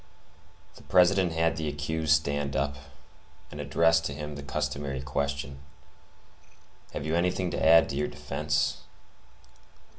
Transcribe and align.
The 0.77 0.81
President 0.81 1.33
had 1.33 1.57
the 1.57 1.67
accused 1.67 2.13
stand 2.15 2.55
up, 2.55 2.75
and 3.51 3.61
addressed 3.61 4.03
to 4.05 4.15
him 4.15 4.33
the 4.33 4.41
customary 4.41 4.99
question, 4.99 5.59
"Have 6.93 7.05
you 7.05 7.15
anything 7.15 7.51
to 7.51 7.63
add 7.63 7.87
to 7.89 7.95
your 7.95 8.07
defence?" 8.07 8.77